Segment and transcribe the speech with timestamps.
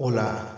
[0.00, 0.57] Hola,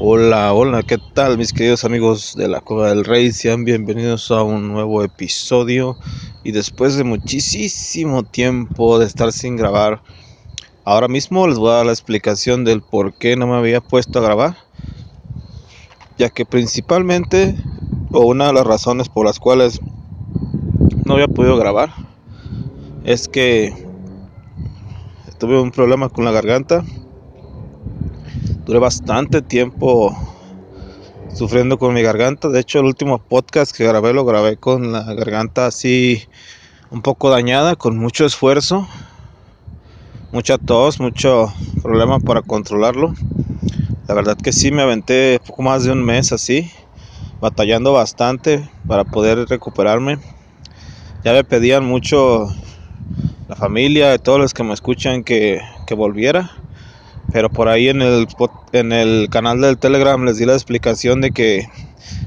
[0.00, 3.32] Hola, hola, ¿qué tal mis queridos amigos de la Cueva del Rey?
[3.32, 5.98] Sean bienvenidos a un nuevo episodio.
[6.44, 10.00] Y después de muchísimo tiempo de estar sin grabar,
[10.84, 14.20] ahora mismo les voy a dar la explicación del por qué no me había puesto
[14.20, 14.56] a grabar,
[16.16, 17.56] ya que principalmente,
[18.12, 19.80] o una de las razones por las cuales
[21.06, 21.92] no había podido grabar,
[23.02, 23.74] es que
[25.40, 26.84] tuve un problema con la garganta
[28.68, 30.14] duré bastante tiempo
[31.32, 32.50] sufriendo con mi garganta.
[32.50, 36.22] De hecho, el último podcast que grabé lo grabé con la garganta así
[36.90, 38.86] un poco dañada, con mucho esfuerzo,
[40.32, 41.50] mucha tos, mucho
[41.82, 43.14] problema para controlarlo.
[44.06, 46.70] La verdad que sí me aventé poco más de un mes así,
[47.40, 50.18] batallando bastante para poder recuperarme.
[51.24, 52.54] Ya me pedían mucho
[53.48, 56.57] la familia y todos los que me escuchan que, que volviera
[57.32, 58.26] pero por ahí en el,
[58.72, 61.68] en el canal del Telegram les di la explicación de que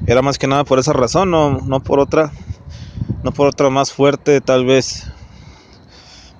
[0.06, 2.32] era más que nada por esa razón, no, no por otra,
[3.22, 5.10] no por otra más fuerte tal vez.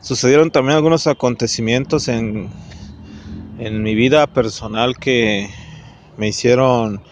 [0.00, 2.50] Sucedieron también algunos acontecimientos en,
[3.58, 5.48] en mi vida personal que
[6.16, 7.02] me hicieron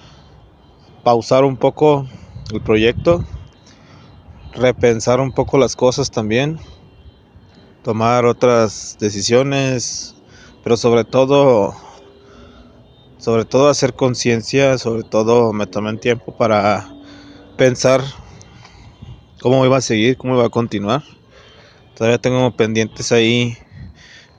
[1.04, 2.06] pausar un poco
[2.52, 3.24] el proyecto,
[4.52, 6.58] repensar un poco las cosas también,
[7.82, 10.16] tomar otras decisiones,
[10.62, 11.74] pero sobre todo
[13.18, 16.88] sobre todo hacer conciencia, sobre todo me tomé tiempo para
[17.58, 18.02] pensar
[19.42, 21.02] cómo iba a seguir, cómo iba a continuar.
[21.94, 23.58] Todavía tengo pendientes ahí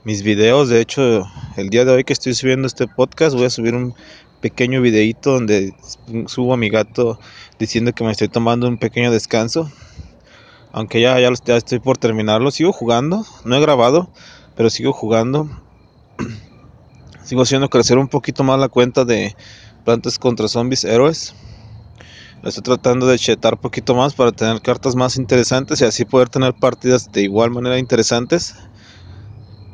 [0.02, 1.24] mis videos, de hecho
[1.56, 3.94] el día de hoy que estoy subiendo este podcast voy a subir un
[4.40, 5.72] pequeño videito donde
[6.26, 7.20] subo a mi gato
[7.60, 9.70] diciendo que me estoy tomando un pequeño descanso.
[10.72, 14.10] Aunque ya, ya, ya estoy por terminarlo, sigo jugando, no he grabado,
[14.56, 15.48] pero sigo jugando
[17.24, 19.34] sigo haciendo crecer un poquito más la cuenta de
[19.84, 21.34] plantas contra zombies héroes.
[22.42, 26.28] estoy tratando de chetar un poquito más para tener cartas más interesantes y así poder
[26.28, 28.54] tener partidas de igual manera interesantes.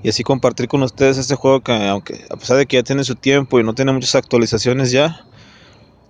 [0.02, 3.02] Y así compartir con ustedes este juego que aunque a pesar de que ya tiene
[3.02, 5.24] su tiempo y no tiene muchas actualizaciones ya,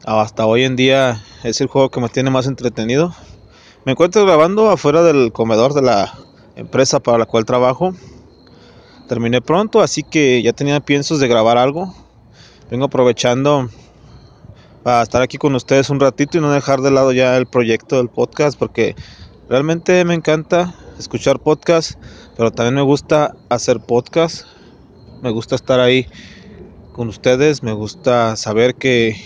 [0.05, 3.15] hasta hoy en día es el juego que me tiene más entretenido.
[3.87, 6.13] Me encuentro grabando afuera del comedor de la
[6.57, 7.95] empresa para la cual trabajo
[9.09, 11.93] terminé pronto, así que ya tenía piensos de grabar algo.
[12.71, 13.69] Vengo aprovechando
[14.85, 17.97] para estar aquí con ustedes un ratito y no dejar de lado ya el proyecto
[17.97, 18.95] del podcast porque
[19.49, 21.93] realmente me encanta escuchar podcast,
[22.37, 24.47] pero también me gusta hacer podcast.
[25.23, 26.07] Me gusta estar ahí
[26.93, 29.17] con ustedes, me gusta saber que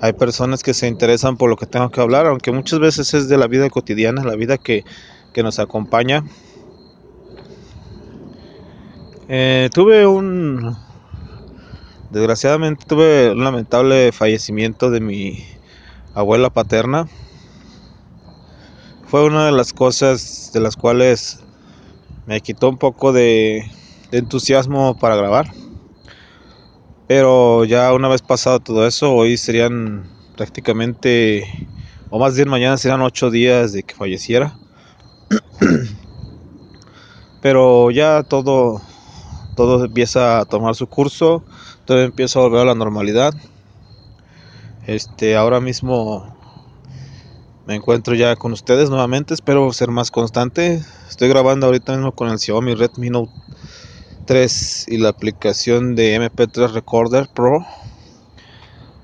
[0.00, 3.28] hay personas que se interesan por lo que tengo que hablar, aunque muchas veces es
[3.28, 4.84] de la vida cotidiana, la vida que,
[5.32, 6.24] que nos acompaña
[9.28, 10.76] eh, tuve un.
[12.10, 15.44] Desgraciadamente tuve un lamentable fallecimiento de mi
[16.14, 17.08] abuela paterna.
[19.06, 21.38] Fue una de las cosas de las cuales
[22.26, 23.64] me quitó un poco de,
[24.10, 25.52] de entusiasmo para grabar.
[27.06, 31.68] Pero ya una vez pasado todo eso, hoy serían prácticamente,
[32.10, 34.58] o más bien mañana serían ocho días de que falleciera.
[37.42, 38.80] Pero ya todo
[39.54, 41.42] todo empieza a tomar su curso,
[41.84, 43.34] todo empieza a volver a la normalidad.
[44.86, 46.34] Este, ahora mismo
[47.66, 50.82] me encuentro ya con ustedes nuevamente, espero ser más constante.
[51.08, 53.32] Estoy grabando ahorita mismo con el Xiaomi Redmi Note
[54.26, 57.64] 3 y la aplicación de MP3 Recorder Pro.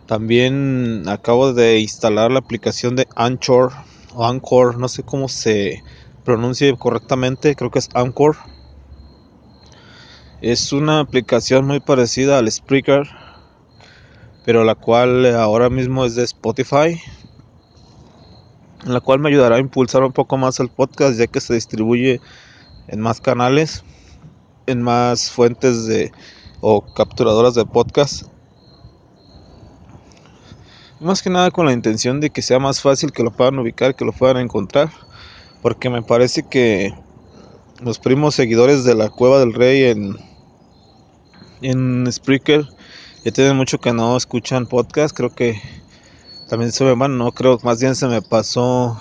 [0.06, 3.72] También acabo de instalar la aplicación de Anchor
[4.14, 5.82] o Anchor, no sé cómo se
[6.24, 8.36] pronuncia correctamente, creo que es Anchor
[10.40, 13.08] es una aplicación muy parecida al Spreaker,
[14.44, 17.00] pero la cual ahora mismo es de Spotify.
[18.86, 22.22] la cual me ayudará a impulsar un poco más el podcast ya que se distribuye
[22.88, 23.84] en más canales,
[24.66, 26.10] en más fuentes de
[26.62, 28.24] o capturadoras de podcast.
[30.98, 33.94] Más que nada con la intención de que sea más fácil que lo puedan ubicar,
[33.94, 34.90] que lo puedan encontrar,
[35.60, 36.94] porque me parece que
[37.82, 40.29] los primos seguidores de la Cueva del Rey en
[41.62, 42.66] en Spreaker
[43.24, 45.60] ya tienen mucho que no escuchan podcast, creo que
[46.48, 49.00] también se me van, no creo, más bien se me pasó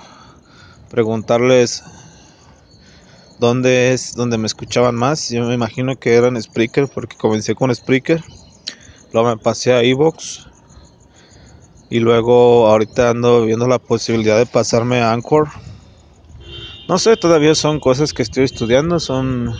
[0.89, 1.83] preguntarles
[3.39, 5.29] dónde es donde me escuchaban más.
[5.29, 8.23] Yo me imagino que eran Spreaker porque comencé con Spreaker.
[9.13, 10.47] Luego me pasé a Evox.
[11.89, 15.47] Y luego ahorita ando viendo la posibilidad de pasarme a Anchor.
[16.87, 19.55] No sé, todavía son cosas que estoy estudiando, son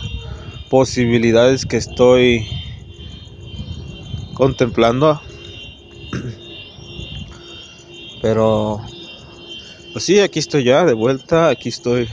[0.68, 2.46] posibilidades que estoy
[4.40, 5.20] contemplando
[8.22, 8.80] pero,
[9.92, 12.08] pues sí, aquí estoy ya de vuelta, aquí estoy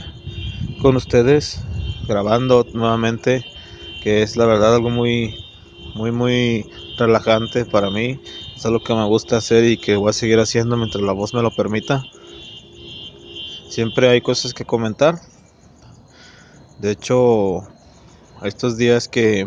[0.80, 1.60] con ustedes
[2.06, 3.44] grabando nuevamente,
[4.02, 5.34] que es la verdad algo muy,
[5.94, 6.66] muy, muy
[6.96, 8.18] relajante para mí.
[8.56, 11.34] Es algo que me gusta hacer y que voy a seguir haciendo mientras la voz
[11.34, 12.02] me lo permita.
[13.68, 15.20] Siempre hay cosas que comentar.
[16.78, 17.68] De hecho,
[18.42, 19.46] estos días que,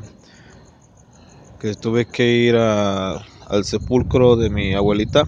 [1.62, 5.26] que tuve que ir al sepulcro de mi abuelita,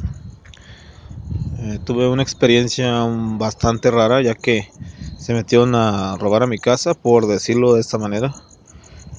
[1.60, 3.06] eh, tuve una experiencia
[3.38, 4.68] bastante rara ya que
[5.16, 8.34] se metieron a robar a mi casa, por decirlo de esta manera,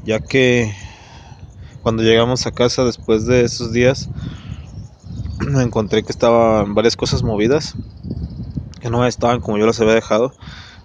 [0.02, 0.74] ya que
[1.82, 4.10] cuando llegamos a casa después de esos días
[5.38, 7.76] me encontré que estaban varias cosas movidas,
[8.80, 10.34] que no estaban como yo las había dejado,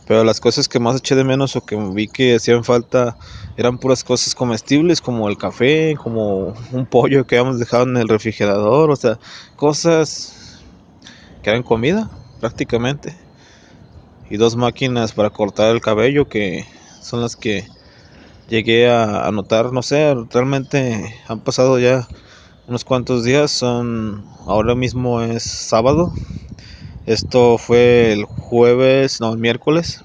[0.10, 3.16] pero las cosas que más eché de menos o que vi que hacían falta
[3.58, 8.08] eran puras cosas comestibles como el café, como un pollo que habíamos dejado en el
[8.08, 9.20] refrigerador, o sea,
[9.56, 10.64] cosas
[11.44, 12.10] que eran comida
[12.40, 13.16] prácticamente.
[14.32, 16.66] Y dos máquinas para cortar el cabello que
[17.04, 17.68] son las que
[18.50, 22.08] llegué a, notar no sé realmente han pasado ya
[22.68, 26.12] unos cuantos días son ahora mismo es sábado.
[27.06, 30.04] Esto fue el jueves no el miércoles.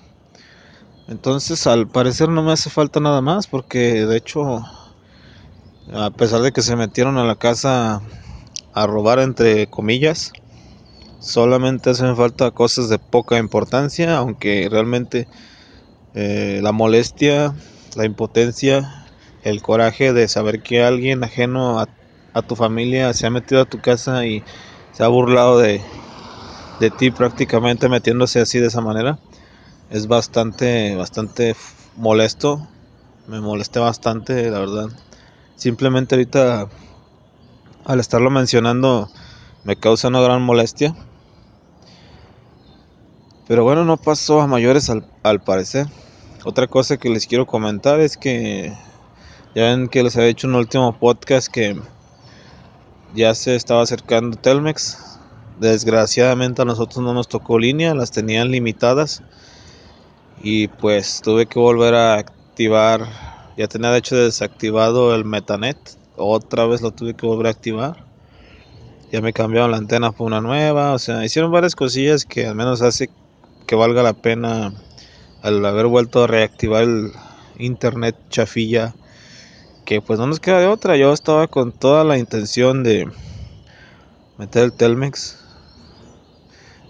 [1.08, 4.62] Entonces al parecer no me hace falta nada más porque de hecho
[5.92, 8.00] a pesar de que se metieron a la casa
[8.72, 10.32] a robar entre comillas
[11.24, 15.26] Solamente hacen falta cosas de poca importancia, aunque realmente
[16.12, 17.54] eh, la molestia,
[17.96, 19.06] la impotencia,
[19.42, 21.86] el coraje de saber que alguien ajeno a,
[22.42, 24.44] tu familia se ha metido a tu casa y
[24.92, 25.80] se ha burlado de,
[26.80, 29.18] de ti prácticamente metiéndose así de esa manera,
[29.90, 31.54] es bastante, bastante
[31.96, 32.66] molesto.
[33.26, 34.88] Me molesté bastante, la verdad.
[35.56, 36.68] Simplemente ahorita,
[37.84, 39.08] al estarlo mencionando,
[39.64, 40.94] me causa una gran molestia.
[43.46, 45.86] Pero bueno, no pasó a mayores al, parecer.
[46.44, 48.74] Otra cosa que les quiero comentar es que
[49.54, 51.80] ya ven que les había hecho un último podcast que
[53.14, 55.13] ya se estaba acercando Telmex.
[55.58, 59.22] Desgraciadamente a nosotros no nos tocó línea, las tenían limitadas.
[60.42, 63.06] Y pues tuve que volver a activar.
[63.56, 65.78] Ya tenía de hecho desactivado el Metanet.
[66.16, 68.04] Otra vez lo tuve que volver a activar.
[69.12, 70.92] Ya me cambiaron la antena por una nueva.
[70.92, 73.10] O sea, hicieron varias cosillas que al menos hace
[73.66, 74.72] que valga la pena
[75.42, 77.12] al haber vuelto a reactivar el
[77.58, 78.94] internet chafilla
[79.84, 83.08] que pues no nos queda de otra yo estaba con toda la intención de
[84.38, 85.43] meter el Telmex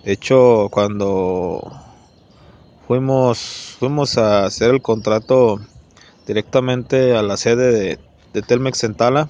[0.04, 1.72] de hecho cuando
[2.86, 5.60] fuimos fuimos a hacer el contrato
[6.26, 7.98] directamente a la sede de,
[8.32, 9.28] de Telmex en Tala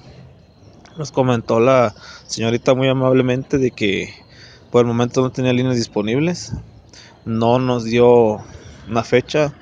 [0.97, 1.93] nos comentó la
[2.27, 4.13] señorita muy amablemente de que
[4.71, 6.53] por el momento no tenía líneas disponibles
[7.25, 8.39] no nos dio
[8.87, 9.53] una fecha,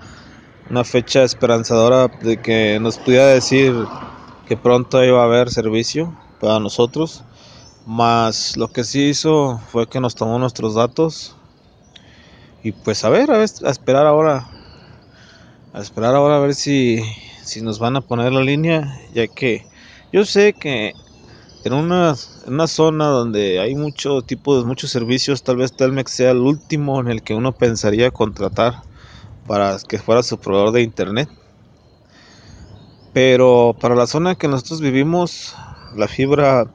[0.70, 3.74] una fecha esperanzadora de que nos pudiera decir
[4.48, 7.24] que pronto iba a haber servicio para nosotros.
[7.86, 11.36] Más lo que sí hizo fue que nos tomó nuestros datos
[12.64, 14.48] y pues a ver, a, esperar ahora,
[15.74, 17.04] a esperar ahora a ver si,
[17.44, 19.68] si nos van a poner la línea, ya que
[20.14, 20.94] yo sé que
[21.66, 22.16] en una,
[22.48, 26.38] en una zona donde hay mucho tipo de muchos servicios, tal vez Telmex sea el
[26.38, 28.82] último en el que uno pensaría contratar
[29.46, 31.30] para que fuera su proveedor de internet.
[33.12, 35.54] Pero para la zona que nosotros vivimos,
[35.96, 36.66] la fibra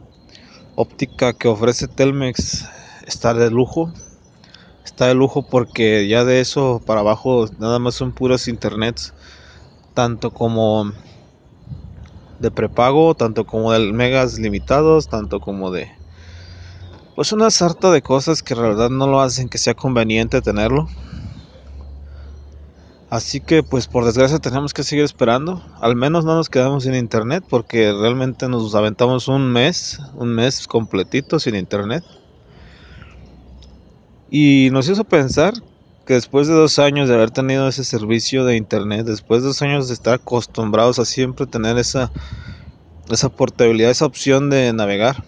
[0.78, 2.64] óptica que ofrece Telmex
[3.04, 3.92] está de lujo.
[4.84, 9.12] Está de lujo porque ya de eso para abajo nada más son puros internets,
[9.92, 10.92] tanto como
[12.38, 15.90] de prepago, tanto como de megas limitados, tanto como de
[17.16, 20.88] pues una sarta de cosas que en realidad no lo hacen que sea conveniente tenerlo.
[23.10, 25.62] Así que pues por desgracia tenemos que seguir esperando.
[25.80, 30.66] Al menos no nos quedamos sin internet porque realmente nos aventamos un mes, un mes
[30.66, 32.04] completito sin internet.
[34.30, 35.54] Y nos hizo pensar
[36.04, 39.62] que después de dos años de haber tenido ese servicio de internet, después de dos
[39.62, 42.12] años de estar acostumbrados a siempre tener esa,
[43.10, 45.24] esa portabilidad, esa opción de navegar,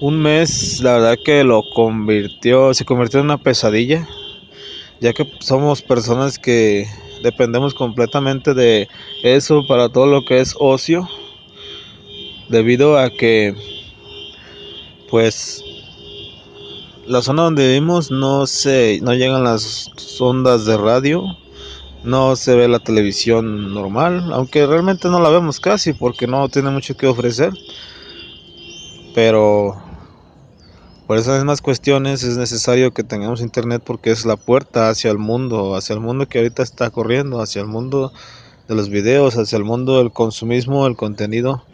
[0.00, 4.06] un mes la verdad que lo convirtió, se convirtió en una pesadilla
[5.00, 6.86] ya que somos personas que
[7.22, 8.88] dependemos completamente de
[9.22, 11.08] eso para todo lo que es ocio,
[12.48, 13.54] debido a que
[15.10, 15.64] pues
[17.06, 19.90] la zona donde vivimos no se no llegan las
[20.20, 21.24] ondas de radio,
[22.04, 26.70] no se ve la televisión normal, aunque realmente no la vemos casi porque no tiene
[26.70, 27.52] mucho que ofrecer.
[29.14, 29.76] Pero
[31.10, 35.18] por esas mismas cuestiones es necesario que tengamos internet porque es la puerta hacia el
[35.18, 38.12] mundo, hacia el mundo que ahorita está corriendo, hacia el mundo
[38.68, 41.64] de los videos, hacia el mundo del consumismo, el contenido.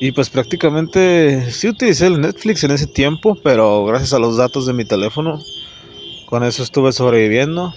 [0.00, 4.66] Y pues prácticamente sí utilicé el Netflix en ese tiempo, pero gracias a los datos
[4.66, 5.40] de mi teléfono,
[6.26, 7.72] con eso estuve sobreviviendo.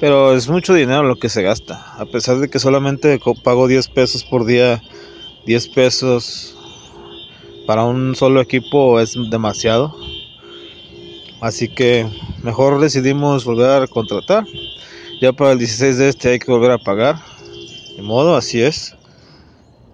[0.00, 3.88] Pero es mucho dinero lo que se gasta, a pesar de que solamente pago 10
[3.88, 4.80] pesos por día,
[5.44, 6.53] 10 pesos
[7.66, 9.96] para un solo equipo es demasiado.
[11.40, 12.08] Así que
[12.42, 14.44] mejor decidimos volver a contratar.
[15.20, 17.16] Ya para el 16 de este hay que volver a pagar.
[17.96, 18.96] De modo, así es.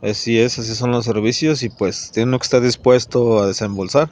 [0.03, 4.11] Así es, así son los servicios y pues tiene que estar dispuesto a desembolsar.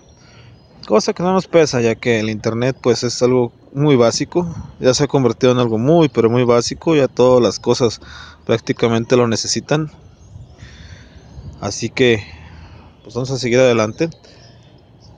[0.87, 4.55] Cosa que no nos pesa ya que el internet pues es algo muy básico.
[4.81, 6.95] Ya se ha convertido en algo muy pero muy básico.
[6.95, 8.01] Ya todas las cosas
[8.45, 9.91] prácticamente lo necesitan.
[11.61, 12.38] Así que
[13.09, 14.11] pues vamos a seguir adelante.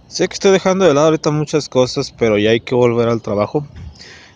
[0.06, 3.20] Sé que estoy dejando de lado ahorita muchas cosas, pero ya hay que volver al
[3.20, 3.66] trabajo.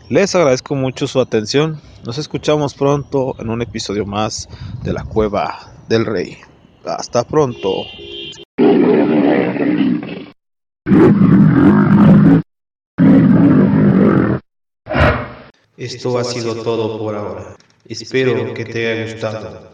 [0.08, 1.80] Les agradezco mucho su atención.
[2.04, 4.48] Nos escuchamos pronto en un episodio más
[4.82, 6.36] de la Cueva del Rey.
[6.84, 7.84] Hasta pronto.
[15.76, 17.56] Esto ha sido todo por ahora.
[17.86, 19.73] Espero que te haya gustado.